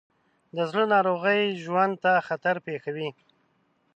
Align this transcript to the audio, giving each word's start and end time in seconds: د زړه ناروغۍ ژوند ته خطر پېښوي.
د 0.55 0.57
زړه 0.69 0.83
ناروغۍ 0.93 1.41
ژوند 1.63 1.93
ته 2.03 2.11
خطر 2.27 2.55
پېښوي. 2.67 3.09